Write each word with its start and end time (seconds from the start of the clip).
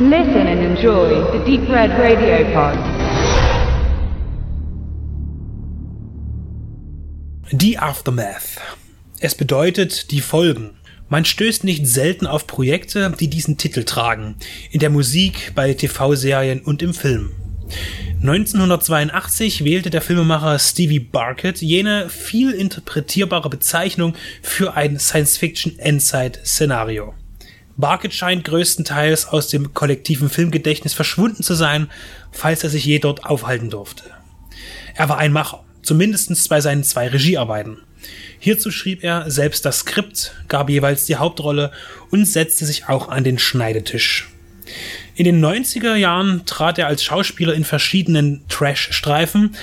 Listen 0.00 0.46
and 0.46 0.60
enjoy 0.60 1.08
the 1.32 1.40
Deep 1.44 1.68
Red 1.68 1.90
Radio 1.98 2.44
Pod. 2.54 2.78
Die 7.50 7.78
Aftermath. 7.78 8.60
Es 9.18 9.34
bedeutet 9.34 10.12
die 10.12 10.20
Folgen. 10.20 10.76
Man 11.08 11.24
stößt 11.24 11.64
nicht 11.64 11.88
selten 11.88 12.28
auf 12.28 12.46
Projekte, 12.46 13.12
die 13.18 13.28
diesen 13.28 13.56
Titel 13.56 13.82
tragen. 13.82 14.36
In 14.70 14.78
der 14.78 14.90
Musik, 14.90 15.50
bei 15.56 15.74
TV-Serien 15.74 16.60
und 16.60 16.80
im 16.80 16.94
Film. 16.94 17.32
1982 18.20 19.64
wählte 19.64 19.90
der 19.90 20.02
Filmemacher 20.02 20.60
Stevie 20.60 21.00
Barkett 21.00 21.60
jene 21.60 22.08
viel 22.08 22.52
interpretierbare 22.52 23.50
Bezeichnung 23.50 24.14
für 24.42 24.74
ein 24.74 25.00
Science-Fiction-Endzeit-Szenario. 25.00 27.14
Barkett 27.78 28.12
scheint 28.12 28.44
größtenteils 28.44 29.26
aus 29.26 29.48
dem 29.48 29.72
kollektiven 29.72 30.28
Filmgedächtnis 30.28 30.94
verschwunden 30.94 31.44
zu 31.44 31.54
sein, 31.54 31.88
falls 32.32 32.64
er 32.64 32.70
sich 32.70 32.84
je 32.84 32.98
dort 32.98 33.24
aufhalten 33.24 33.70
durfte. 33.70 34.02
Er 34.94 35.08
war 35.08 35.18
ein 35.18 35.32
Macher, 35.32 35.64
zumindest 35.82 36.48
bei 36.48 36.60
seinen 36.60 36.82
zwei 36.82 37.06
Regiearbeiten. 37.06 37.78
Hierzu 38.40 38.72
schrieb 38.72 39.04
er 39.04 39.30
selbst 39.30 39.64
das 39.64 39.80
Skript, 39.80 40.34
gab 40.48 40.70
jeweils 40.70 41.06
die 41.06 41.16
Hauptrolle 41.16 41.70
und 42.10 42.24
setzte 42.26 42.66
sich 42.66 42.88
auch 42.88 43.08
an 43.08 43.22
den 43.22 43.38
Schneidetisch. 43.38 44.28
In 45.14 45.24
den 45.24 45.44
90er 45.44 45.94
Jahren 45.94 46.46
trat 46.46 46.78
er 46.78 46.88
als 46.88 47.04
Schauspieler 47.04 47.54
in 47.54 47.64
verschiedenen 47.64 48.42
Trash-Streifen 48.48 49.54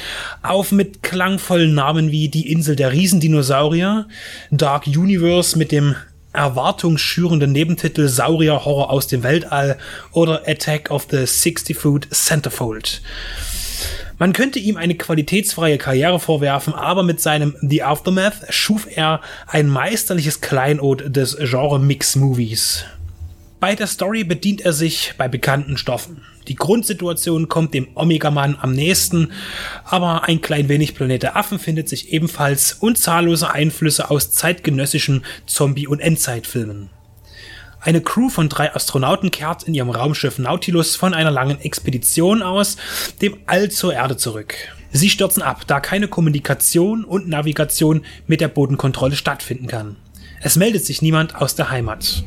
auf 0.41 0.71
mit 0.71 1.03
klangvollen 1.03 1.73
Namen 1.73 2.11
wie 2.11 2.29
Die 2.29 2.49
Insel 2.51 2.77
der 2.77 2.93
Riesendinosaurier, 2.93 4.07
Dark 4.51 4.87
Universe 4.87 5.57
mit 5.57 5.71
dem 5.73 5.95
erwartungsschürenden 6.35 7.51
Nebentitel 7.51 8.07
Saurier-Horror 8.07 8.89
aus 8.89 9.07
dem 9.07 9.23
Weltall 9.23 9.77
oder 10.11 10.43
Attack 10.47 10.91
of 10.91 11.07
the 11.09 11.25
60 11.25 11.77
Foot 11.77 12.07
Centerfold. 12.11 13.01
Man 14.17 14.31
könnte 14.31 14.59
ihm 14.59 14.77
eine 14.77 14.95
qualitätsfreie 14.95 15.77
Karriere 15.77 16.19
vorwerfen, 16.19 16.73
aber 16.73 17.03
mit 17.03 17.19
seinem 17.19 17.55
The 17.61 17.83
Aftermath 17.83 18.45
schuf 18.49 18.87
er 18.95 19.21
ein 19.47 19.67
meisterliches 19.67 20.39
Kleinod 20.39 21.15
des 21.15 21.35
Genre 21.37 21.79
Mix 21.79 22.15
Movies. 22.15 22.85
Bei 23.59 23.75
der 23.75 23.87
Story 23.87 24.23
bedient 24.23 24.61
er 24.61 24.73
sich 24.73 25.13
bei 25.17 25.27
bekannten 25.27 25.77
Stoffen. 25.77 26.21
Die 26.47 26.55
Grundsituation 26.55 27.49
kommt 27.49 27.73
dem 27.73 27.87
Omega-Mann 27.95 28.57
am 28.61 28.73
nächsten, 28.73 29.31
aber 29.83 30.23
ein 30.23 30.41
klein 30.41 30.69
wenig 30.69 30.95
Planet 30.95 31.23
der 31.23 31.35
Affen 31.35 31.57
findet 31.59 31.89
sich 31.89 32.13
ebenfalls 32.13 32.73
und 32.73 32.97
zahllose 32.97 33.51
Einflüsse 33.51 34.09
aus 34.11 34.31
zeitgenössischen 34.31 35.25
Zombie- 35.47 35.87
und 35.87 35.99
Endzeitfilmen. 35.99 36.89
Eine 37.81 38.01
Crew 38.01 38.29
von 38.29 38.49
drei 38.49 38.73
Astronauten 38.73 39.29
kehrt 39.29 39.63
in 39.63 39.75
ihrem 39.75 39.91
Raumschiff 39.91 40.39
Nautilus 40.39 40.95
von 40.95 41.13
einer 41.13 41.29
langen 41.29 41.61
Expedition 41.61 42.41
aus 42.41 42.77
dem 43.21 43.37
All 43.45 43.69
zur 43.69 43.93
Erde 43.93 44.17
zurück. 44.17 44.55
Sie 44.91 45.09
stürzen 45.09 45.43
ab, 45.43 45.67
da 45.67 45.79
keine 45.79 46.07
Kommunikation 46.07 47.03
und 47.03 47.27
Navigation 47.27 48.03
mit 48.27 48.41
der 48.41 48.47
Bodenkontrolle 48.47 49.15
stattfinden 49.15 49.67
kann. 49.67 49.97
Es 50.41 50.55
meldet 50.55 50.85
sich 50.85 51.01
niemand 51.01 51.35
aus 51.35 51.55
der 51.55 51.69
Heimat. 51.69 52.23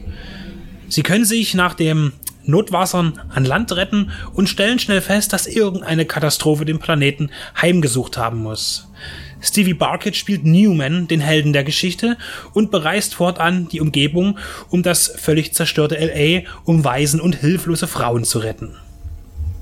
Sie 0.89 1.03
können 1.03 1.25
sich 1.25 1.55
nach 1.55 1.75
dem 1.75 2.12
Notwassern 2.44 3.20
an 3.28 3.44
Land 3.44 3.72
retten 3.72 4.11
und 4.33 4.48
stellen 4.48 4.78
schnell 4.78 5.03
fest, 5.03 5.33
dass 5.33 5.47
irgendeine 5.47 6.06
Katastrophe 6.06 6.64
den 6.64 6.78
Planeten 6.78 7.31
heimgesucht 7.61 8.17
haben 8.17 8.39
muss. 8.39 8.89
Stevie 9.41 9.75
Barkett 9.75 10.16
spielt 10.16 10.44
Newman, 10.44 11.06
den 11.06 11.20
Helden 11.20 11.53
der 11.53 11.62
Geschichte, 11.62 12.16
und 12.55 12.70
bereist 12.70 13.14
fortan 13.14 13.69
die 13.69 13.81
Umgebung, 13.81 14.39
um 14.70 14.83
das 14.83 15.12
völlig 15.16 15.55
zerstörte 15.55 15.97
LA, 15.97 16.42
um 16.64 16.84
Waisen 16.84 17.20
und 17.20 17.36
hilflose 17.36 17.86
Frauen 17.86 18.25
zu 18.25 18.41
retten. 18.41 18.75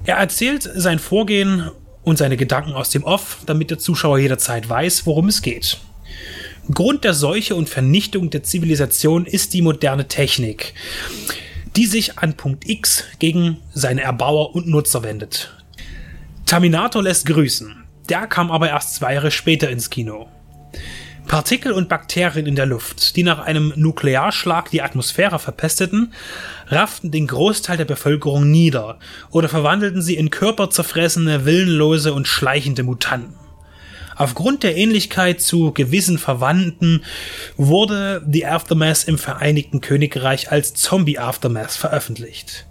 Er 0.04 0.16
erzählt 0.16 0.70
sein 0.75 0.98
Vorgehen 0.98 1.70
und 2.04 2.16
seine 2.16 2.36
Gedanken 2.36 2.72
aus 2.72 2.91
dem 2.91 3.04
Off, 3.04 3.38
damit 3.44 3.70
der 3.70 3.78
Zuschauer 3.78 4.19
jederzeit 4.19 4.69
weiß, 4.69 5.04
worum 5.06 5.28
es 5.28 5.42
geht. 5.42 5.78
Grund 6.72 7.04
der 7.04 7.15
Seuche 7.15 7.54
und 7.54 7.69
Vernichtung 7.69 8.31
der 8.31 8.43
Zivilisation 8.43 9.25
ist 9.25 9.54
die 9.54 9.62
moderne 9.62 10.09
Technik, 10.09 10.75
die 11.77 11.87
sich 11.87 12.19
an 12.19 12.34
Punkt 12.34 12.69
X 12.69 13.04
gegen 13.21 13.59
seine 13.72 14.03
Erbauer 14.03 14.54
und 14.54 14.66
Nutzer 14.66 15.04
wendet. 15.04 15.54
Terminator 16.44 17.03
lässt 17.03 17.27
grüßen. 17.27 17.84
Der 18.09 18.27
kam 18.27 18.50
aber 18.50 18.69
erst 18.69 18.97
zwei 18.97 19.15
Jahre 19.15 19.31
später 19.31 19.71
ins 19.71 19.91
Kino. 19.91 20.28
Partikel 21.28 21.72
und 21.72 21.88
Bakterien 21.88 22.47
in 22.47 22.54
der 22.56 22.66
Luft, 22.66 23.16
die 23.16 23.22
nach 23.22 23.41
einem 23.41 23.72
Nuklearschlag 23.77 24.71
die 24.71 24.83
Atmosphäre 24.83 25.38
verpesteten, 25.38 26.12
rafften 26.69 27.10
den 27.10 27.27
Großteil 27.27 27.77
der 27.77 27.84
Bevölkerung 27.84 28.50
nieder 28.50 28.98
oder 29.31 29.48
verwandelten 29.48 30.03
sie 30.03 30.16
in 30.16 30.31
körperzerfressene, 30.31 31.44
willenlose 31.44 32.12
und 32.12 32.28
schleichende 32.28 32.84
Mutanten. 32.84 33.46
Aufgrund 34.16 34.62
der 34.62 34.77
Ähnlichkeit 34.77 35.43
zu 35.43 35.72
gewissen 35.72 36.16
Verwandten 36.16 37.04
wurde 37.59 38.27
The 38.31 38.47
Aftermath 38.47 39.06
im 39.06 39.19
Vereinigten 39.19 39.82
Königreich 39.82 40.50
als 40.50 40.72
Zombie 40.72 41.19
Aftermath 41.19 41.72
veröffentlicht. 41.72 42.65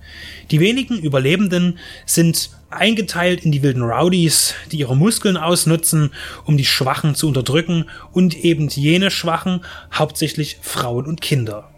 Die 0.49 0.59
wenigen 0.59 0.97
Überlebenden 0.97 1.77
sind 2.07 2.49
eingeteilt 2.71 3.45
in 3.45 3.51
die 3.51 3.61
wilden 3.61 3.83
Rowdies, 3.83 4.55
die 4.71 4.77
ihre 4.77 4.95
Muskeln 4.97 5.37
ausnutzen, 5.37 6.11
um 6.45 6.57
die 6.57 6.65
Schwachen 6.65 7.13
zu 7.13 7.27
unterdrücken 7.27 7.85
und 8.11 8.35
eben 8.35 8.67
jene 8.69 9.11
Schwachen, 9.11 9.63
hauptsächlich 9.93 10.57
Frauen 10.61 11.05
und 11.05 11.21
Kinder. 11.21 11.69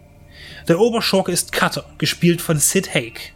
Der 0.66 0.80
Oberschurke 0.80 1.30
ist 1.30 1.52
Cutter, 1.52 1.84
gespielt 1.98 2.40
von 2.40 2.58
Sid 2.58 2.94
Haig. 2.94 3.32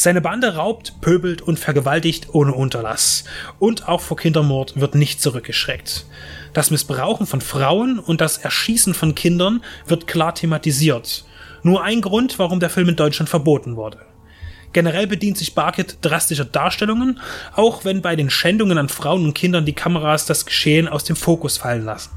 Seine 0.00 0.22
Bande 0.22 0.54
raubt, 0.54 1.02
pöbelt 1.02 1.42
und 1.42 1.58
vergewaltigt 1.58 2.28
ohne 2.32 2.54
Unterlass. 2.54 3.24
Und 3.58 3.86
auch 3.86 4.00
vor 4.00 4.16
Kindermord 4.16 4.80
wird 4.80 4.94
nicht 4.94 5.20
zurückgeschreckt. 5.20 6.06
Das 6.54 6.70
Missbrauchen 6.70 7.26
von 7.26 7.42
Frauen 7.42 7.98
und 7.98 8.22
das 8.22 8.38
Erschießen 8.38 8.94
von 8.94 9.14
Kindern 9.14 9.62
wird 9.86 10.06
klar 10.06 10.34
thematisiert. 10.34 11.26
Nur 11.62 11.84
ein 11.84 12.00
Grund, 12.00 12.38
warum 12.38 12.60
der 12.60 12.70
Film 12.70 12.88
in 12.88 12.96
Deutschland 12.96 13.28
verboten 13.28 13.76
wurde. 13.76 13.98
Generell 14.72 15.06
bedient 15.06 15.36
sich 15.36 15.54
Barkett 15.54 15.98
drastischer 16.00 16.46
Darstellungen, 16.46 17.20
auch 17.54 17.84
wenn 17.84 18.00
bei 18.00 18.16
den 18.16 18.30
Schändungen 18.30 18.78
an 18.78 18.88
Frauen 18.88 19.26
und 19.26 19.34
Kindern 19.34 19.66
die 19.66 19.74
Kameras 19.74 20.24
das 20.24 20.46
Geschehen 20.46 20.88
aus 20.88 21.04
dem 21.04 21.14
Fokus 21.16 21.58
fallen 21.58 21.84
lassen. 21.84 22.12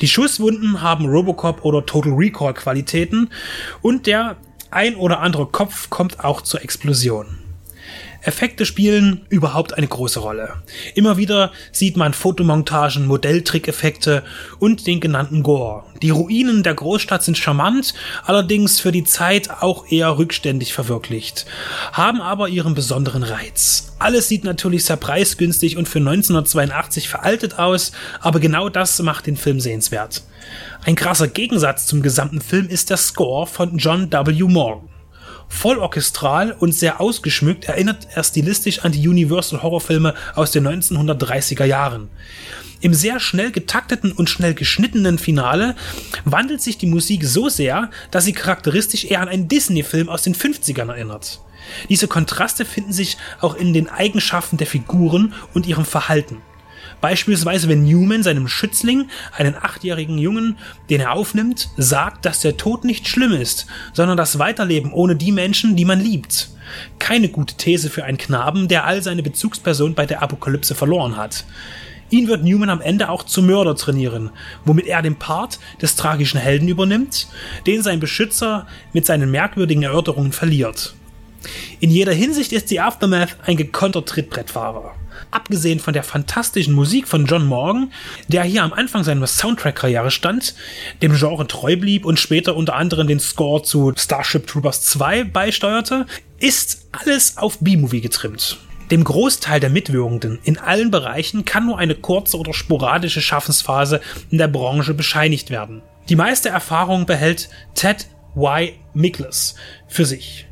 Die 0.00 0.08
Schusswunden 0.08 0.80
haben 0.80 1.04
Robocop 1.04 1.66
oder 1.66 1.84
Total 1.84 2.14
Recall 2.14 2.54
Qualitäten 2.54 3.28
und 3.82 4.06
der 4.06 4.38
ein 4.70 4.96
oder 4.96 5.20
andere 5.20 5.46
Kopf 5.46 5.90
kommt 5.90 6.24
auch 6.24 6.42
zur 6.42 6.62
Explosion. 6.62 7.38
Effekte 8.20 8.66
spielen 8.66 9.26
überhaupt 9.28 9.74
eine 9.74 9.86
große 9.86 10.20
Rolle. 10.20 10.54
Immer 10.94 11.16
wieder 11.16 11.52
sieht 11.72 11.96
man 11.96 12.14
Fotomontagen, 12.14 13.06
Modelltrickeffekte 13.06 14.24
und 14.58 14.86
den 14.86 15.00
genannten 15.00 15.42
Gore. 15.42 15.84
Die 16.02 16.10
Ruinen 16.10 16.62
der 16.62 16.74
Großstadt 16.74 17.22
sind 17.22 17.38
charmant, 17.38 17.94
allerdings 18.24 18.80
für 18.80 18.92
die 18.92 19.04
Zeit 19.04 19.50
auch 19.62 19.90
eher 19.90 20.18
rückständig 20.18 20.72
verwirklicht, 20.72 21.46
haben 21.92 22.20
aber 22.20 22.48
ihren 22.48 22.74
besonderen 22.74 23.22
Reiz. 23.22 23.92
Alles 23.98 24.28
sieht 24.28 24.44
natürlich 24.44 24.84
sehr 24.84 24.96
preisgünstig 24.96 25.76
und 25.76 25.88
für 25.88 25.98
1982 25.98 27.08
veraltet 27.08 27.58
aus, 27.58 27.92
aber 28.20 28.40
genau 28.40 28.68
das 28.68 29.00
macht 29.00 29.26
den 29.26 29.36
Film 29.36 29.60
sehenswert. 29.60 30.22
Ein 30.84 30.94
krasser 30.94 31.28
Gegensatz 31.28 31.86
zum 31.86 32.02
gesamten 32.02 32.40
Film 32.40 32.68
ist 32.68 32.90
der 32.90 32.96
Score 32.96 33.46
von 33.46 33.78
John 33.78 34.10
W. 34.10 34.44
Morgan. 34.44 34.88
Voll 35.48 35.78
orchestral 35.78 36.52
und 36.52 36.72
sehr 36.72 37.00
ausgeschmückt 37.00 37.64
erinnert 37.64 38.06
er 38.14 38.22
stilistisch 38.22 38.84
an 38.84 38.92
die 38.92 39.08
Universal 39.08 39.62
Horrorfilme 39.62 40.14
aus 40.34 40.52
den 40.52 40.68
1930er 40.68 41.64
Jahren. 41.64 42.08
Im 42.80 42.94
sehr 42.94 43.18
schnell 43.18 43.50
getakteten 43.50 44.12
und 44.12 44.30
schnell 44.30 44.54
geschnittenen 44.54 45.18
Finale 45.18 45.74
wandelt 46.24 46.62
sich 46.62 46.78
die 46.78 46.86
Musik 46.86 47.24
so 47.24 47.48
sehr, 47.48 47.90
dass 48.12 48.24
sie 48.24 48.32
charakteristisch 48.32 49.04
eher 49.04 49.20
an 49.20 49.28
einen 49.28 49.48
Disney-Film 49.48 50.08
aus 50.08 50.22
den 50.22 50.34
50ern 50.34 50.88
erinnert. 50.88 51.40
Diese 51.88 52.06
Kontraste 52.06 52.64
finden 52.64 52.92
sich 52.92 53.16
auch 53.40 53.56
in 53.56 53.72
den 53.72 53.88
Eigenschaften 53.88 54.58
der 54.58 54.66
Figuren 54.66 55.34
und 55.54 55.66
ihrem 55.66 55.84
Verhalten. 55.84 56.40
Beispielsweise, 57.00 57.68
wenn 57.68 57.84
Newman 57.84 58.22
seinem 58.22 58.48
Schützling, 58.48 59.08
einen 59.36 59.54
achtjährigen 59.54 60.18
Jungen, 60.18 60.56
den 60.90 61.00
er 61.00 61.12
aufnimmt, 61.12 61.70
sagt, 61.76 62.24
dass 62.24 62.40
der 62.40 62.56
Tod 62.56 62.84
nicht 62.84 63.08
schlimm 63.08 63.32
ist, 63.32 63.66
sondern 63.92 64.16
das 64.16 64.38
Weiterleben 64.38 64.92
ohne 64.92 65.16
die 65.16 65.32
Menschen, 65.32 65.76
die 65.76 65.84
man 65.84 66.00
liebt. 66.00 66.50
Keine 66.98 67.28
gute 67.28 67.56
These 67.56 67.88
für 67.88 68.04
einen 68.04 68.18
Knaben, 68.18 68.68
der 68.68 68.84
all 68.84 69.02
seine 69.02 69.22
Bezugsperson 69.22 69.94
bei 69.94 70.06
der 70.06 70.22
Apokalypse 70.22 70.74
verloren 70.74 71.16
hat. 71.16 71.44
Ihn 72.10 72.26
wird 72.26 72.42
Newman 72.42 72.70
am 72.70 72.80
Ende 72.80 73.10
auch 73.10 73.22
zum 73.22 73.46
Mörder 73.46 73.76
trainieren, 73.76 74.30
womit 74.64 74.86
er 74.86 75.02
den 75.02 75.16
Part 75.16 75.58
des 75.80 75.94
tragischen 75.94 76.40
Helden 76.40 76.68
übernimmt, 76.68 77.28
den 77.66 77.82
sein 77.82 78.00
Beschützer 78.00 78.66
mit 78.92 79.04
seinen 79.04 79.30
merkwürdigen 79.30 79.82
Erörterungen 79.82 80.32
verliert. 80.32 80.94
In 81.80 81.90
jeder 81.90 82.12
Hinsicht 82.12 82.52
ist 82.52 82.70
die 82.70 82.80
Aftermath 82.80 83.36
ein 83.44 83.56
gekonnter 83.56 84.04
Trittbrettfahrer 84.04 84.94
abgesehen 85.30 85.80
von 85.80 85.92
der 85.92 86.02
fantastischen 86.02 86.74
Musik 86.74 87.08
von 87.08 87.26
John 87.26 87.46
Morgan, 87.46 87.92
der 88.28 88.44
hier 88.44 88.62
am 88.62 88.72
Anfang 88.72 89.04
seiner 89.04 89.26
Soundtrack-Karriere 89.26 90.10
stand, 90.10 90.54
dem 91.02 91.14
Genre 91.14 91.46
treu 91.46 91.76
blieb 91.76 92.04
und 92.04 92.18
später 92.18 92.56
unter 92.56 92.74
anderem 92.74 93.06
den 93.06 93.20
Score 93.20 93.62
zu 93.62 93.92
Starship 93.96 94.46
Troopers 94.46 94.82
2 94.82 95.24
beisteuerte, 95.24 96.06
ist 96.38 96.88
alles 96.92 97.36
auf 97.36 97.58
B-Movie 97.60 98.00
getrimmt. 98.00 98.58
Dem 98.90 99.04
Großteil 99.04 99.60
der 99.60 99.68
Mitwirkenden 99.68 100.38
in 100.44 100.58
allen 100.58 100.90
Bereichen 100.90 101.44
kann 101.44 101.66
nur 101.66 101.78
eine 101.78 101.94
kurze 101.94 102.38
oder 102.38 102.54
sporadische 102.54 103.20
Schaffensphase 103.20 104.00
in 104.30 104.38
der 104.38 104.48
Branche 104.48 104.94
bescheinigt 104.94 105.50
werden. 105.50 105.82
Die 106.08 106.16
meiste 106.16 106.48
Erfahrung 106.48 107.04
behält 107.04 107.50
Ted 107.74 108.06
Y. 108.34 108.72
Miklas 108.94 109.56
für 109.88 110.06
sich. 110.06 110.46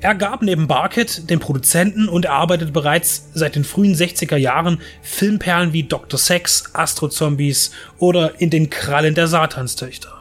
Er 0.00 0.14
gab 0.14 0.42
neben 0.42 0.66
Barkett 0.66 1.30
den 1.30 1.40
Produzenten 1.40 2.08
und 2.08 2.26
er 2.26 2.32
arbeitet 2.32 2.74
bereits 2.74 3.30
seit 3.32 3.56
den 3.56 3.64
frühen 3.64 3.94
60er 3.94 4.36
Jahren 4.36 4.78
Filmperlen 5.00 5.72
wie 5.72 5.84
Dr. 5.84 6.18
Sex, 6.18 6.64
Astro-Zombies 6.74 7.70
oder 7.98 8.38
In 8.38 8.50
den 8.50 8.68
Krallen 8.68 9.14
der 9.14 9.26
Satanstöchter. 9.26 10.12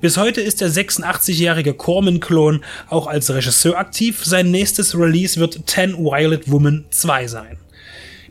Bis 0.00 0.16
heute 0.16 0.40
ist 0.40 0.62
der 0.62 0.70
86-jährige 0.70 1.74
Corman-Klon 1.74 2.64
auch 2.88 3.06
als 3.06 3.28
Regisseur 3.28 3.76
aktiv. 3.76 4.24
Sein 4.24 4.50
nächstes 4.50 4.96
Release 4.96 5.38
wird 5.38 5.66
Ten 5.66 5.98
Violet 5.98 6.50
Woman 6.50 6.86
2 6.88 7.26
sein. 7.26 7.58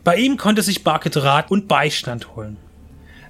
Bei 0.02 0.16
ihm 0.16 0.36
konnte 0.36 0.62
sich 0.62 0.82
Barkett 0.82 1.16
Rat 1.18 1.52
und 1.52 1.68
Beistand 1.68 2.34
holen. 2.34 2.56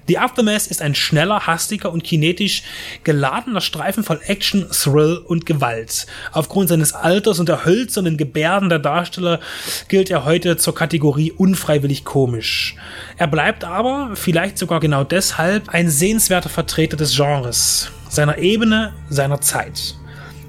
The 0.07 0.17
Aftermath 0.17 0.67
ist 0.67 0.81
ein 0.81 0.95
schneller, 0.95 1.45
hastiger 1.47 1.91
und 1.91 2.03
kinetisch 2.03 2.63
geladener 3.03 3.61
Streifen 3.61 4.03
voll 4.03 4.19
Action, 4.25 4.67
Thrill 4.71 5.17
und 5.17 5.45
Gewalt. 5.45 6.07
Aufgrund 6.31 6.69
seines 6.69 6.93
Alters 6.93 7.39
und 7.39 7.49
der 7.49 7.65
hölzernen 7.65 8.17
Gebärden 8.17 8.69
der 8.69 8.79
Darsteller 8.79 9.39
gilt 9.87 10.09
er 10.09 10.25
heute 10.25 10.57
zur 10.57 10.75
Kategorie 10.75 11.31
unfreiwillig 11.31 12.03
komisch. 12.03 12.75
Er 13.17 13.27
bleibt 13.27 13.63
aber, 13.63 14.11
vielleicht 14.15 14.57
sogar 14.57 14.79
genau 14.79 15.03
deshalb, 15.03 15.69
ein 15.69 15.89
sehenswerter 15.89 16.49
Vertreter 16.49 16.97
des 16.97 17.15
Genres, 17.15 17.91
seiner 18.09 18.37
Ebene, 18.37 18.93
seiner 19.09 19.41
Zeit. 19.41 19.95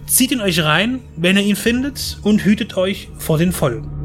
Zieht 0.06 0.32
ihn 0.32 0.40
euch 0.40 0.62
rein, 0.62 1.00
wenn 1.16 1.36
ihr 1.36 1.42
ihn 1.42 1.56
findet, 1.56 2.18
und 2.22 2.44
hütet 2.44 2.76
euch 2.76 3.08
vor 3.18 3.38
den 3.38 3.52
Folgen. 3.52 4.01